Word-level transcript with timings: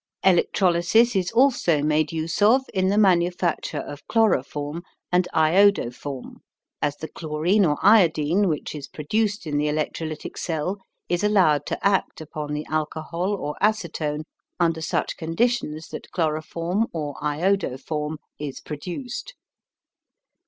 Electrolysis 0.23 1.15
is 1.15 1.31
also 1.31 1.83
made 1.83 2.11
use 2.11 2.41
of 2.41 2.63
in 2.73 2.87
the 2.89 2.97
manufacture 2.97 3.77
of 3.81 4.07
chloroform 4.07 4.81
and 5.11 5.27
iodoform, 5.31 6.37
as 6.81 6.97
the 6.97 7.07
chlorine 7.07 7.67
or 7.67 7.77
iodine 7.83 8.47
which 8.49 8.73
is 8.73 8.87
produced 8.87 9.45
in 9.45 9.57
the 9.59 9.67
electrolytic 9.67 10.39
cell 10.39 10.79
is 11.07 11.23
allowed 11.23 11.67
to 11.67 11.77
act 11.85 12.19
upon 12.19 12.51
the 12.53 12.65
alcohol 12.67 13.35
or 13.35 13.55
acetone 13.61 14.23
under 14.59 14.81
such 14.81 15.17
conditions 15.17 15.89
that 15.89 16.09
chloroform 16.09 16.87
or 16.91 17.13
iodoform 17.21 18.17
is 18.39 18.59
produced. 18.59 19.35